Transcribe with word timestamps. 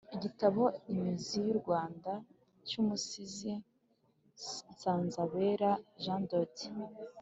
Igitabo 0.15 0.63
“Imizi 0.93 1.37
y’u 1.47 1.57
Rwanda” 1.61 2.11
cy’Umusizi 2.67 3.53
Nsanzabera 4.73 5.71
Jean 6.03 6.21
de 6.29 6.39
Dieu 6.55 6.85